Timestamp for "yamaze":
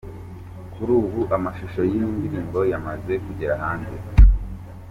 2.71-3.13